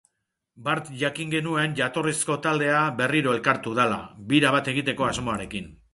Bart 0.67 0.87
jakin 1.01 1.33
genuen 1.33 1.75
jatorrizko 1.81 2.37
taldea 2.47 2.81
berriro 3.03 3.35
elkartu 3.41 3.75
dela, 3.81 4.03
bira 4.33 4.55
bat 4.57 4.71
egiteko 4.73 5.09
asmoarekin. 5.11 5.71